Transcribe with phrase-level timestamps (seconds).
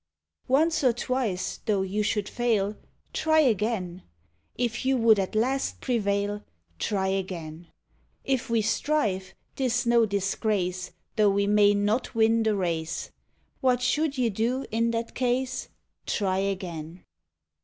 [0.47, 2.75] Once or twice though you should fail,
[3.13, 4.01] Try again;
[4.55, 6.43] If you would at last prevail,
[6.79, 7.67] Try again.
[8.23, 13.11] If we strive, 't is no disgrace Though we may not win the race;
[13.59, 15.67] What should you do in that case?
[16.07, 17.03] Try again.